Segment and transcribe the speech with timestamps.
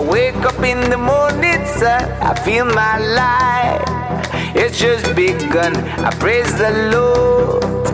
[0.00, 4.56] I wake up in the morning, sun, I feel my life.
[4.56, 5.76] It's just begun.
[5.76, 7.86] I praise the Lord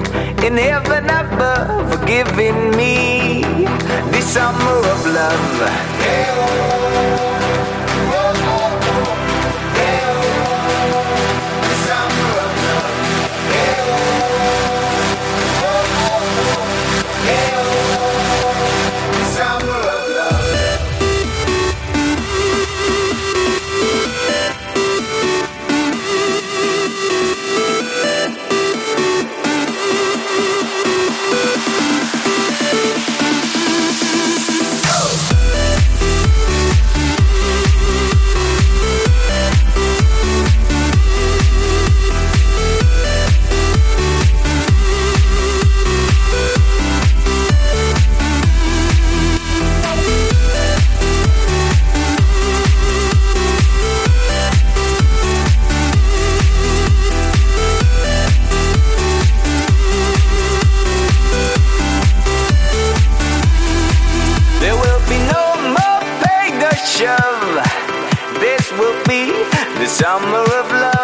[0.44, 3.42] in heaven above for giving me
[4.12, 5.58] this summer of love.
[5.98, 7.45] There oh.
[67.06, 69.31] This will be
[69.78, 70.95] the summer of love.